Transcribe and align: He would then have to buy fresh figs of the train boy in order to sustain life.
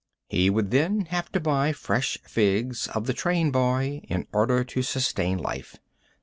He 0.29 0.49
would 0.49 0.71
then 0.71 1.01
have 1.11 1.31
to 1.33 1.39
buy 1.39 1.73
fresh 1.73 2.17
figs 2.23 2.87
of 2.87 3.05
the 3.05 3.13
train 3.13 3.51
boy 3.51 4.01
in 4.09 4.25
order 4.33 4.63
to 4.63 4.81
sustain 4.81 5.37
life. 5.37 5.77